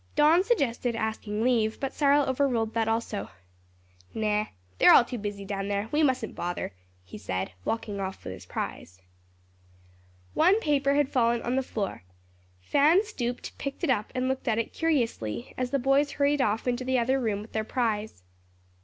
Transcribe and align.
Don 0.15 0.43
suggested 0.43 0.95
asking 0.95 1.43
leave, 1.43 1.79
but 1.79 1.93
Cyril 1.93 2.25
overruled 2.27 2.73
that 2.73 2.87
also. 2.87 3.29
"No; 4.15 4.47
they're 4.79 4.91
all 4.93 5.05
too 5.05 5.19
busy 5.19 5.45
down 5.45 5.67
there; 5.67 5.89
we 5.91 6.01
mustn't 6.01 6.33
bother," 6.33 6.73
he 7.05 7.19
said, 7.19 7.51
walking 7.65 7.99
off 7.99 8.23
with 8.23 8.33
his 8.33 8.47
prize. 8.47 9.03
One 10.33 10.59
paper 10.59 10.95
had 10.95 11.09
fallen 11.11 11.43
on 11.43 11.55
the 11.55 11.61
floor. 11.61 12.01
Fan 12.63 13.03
stooped, 13.03 13.55
picked 13.59 13.83
it 13.83 13.91
up 13.91 14.11
and 14.15 14.27
looked 14.27 14.47
at 14.47 14.57
it 14.57 14.73
curiously, 14.73 15.53
as 15.55 15.69
the 15.69 15.77
boys 15.77 16.13
hurried 16.13 16.41
off 16.41 16.67
into 16.67 16.83
the 16.83 16.97
other 16.97 17.19
room 17.19 17.39
with 17.43 17.51
their 17.51 17.63
prize. 17.63 18.23